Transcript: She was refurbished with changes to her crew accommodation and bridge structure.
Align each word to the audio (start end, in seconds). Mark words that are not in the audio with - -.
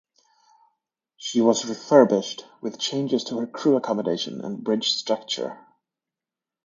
She 1.15 1.41
was 1.41 1.63
refurbished 1.67 2.43
with 2.59 2.79
changes 2.79 3.23
to 3.25 3.37
her 3.37 3.45
crew 3.45 3.75
accommodation 3.77 4.41
and 4.43 4.63
bridge 4.63 4.93
structure. 4.93 5.59